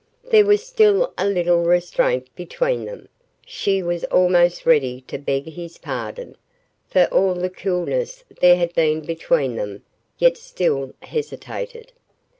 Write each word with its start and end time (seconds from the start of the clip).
There 0.31 0.45
was 0.47 0.65
still 0.65 1.13
a 1.15 1.27
little 1.27 1.63
restraint 1.63 2.27
between 2.35 2.85
them. 2.85 3.07
She 3.45 3.83
was 3.83 4.03
almost 4.05 4.65
ready 4.65 5.01
to 5.01 5.19
beg 5.19 5.45
his 5.49 5.77
pardon, 5.77 6.37
for 6.87 7.05
all 7.13 7.35
the 7.35 7.51
coolness 7.51 8.23
there 8.39 8.55
had 8.57 8.73
been 8.73 9.01
between 9.01 9.57
them, 9.57 9.83
yet 10.17 10.37
still 10.37 10.95
hesitated. 11.03 11.91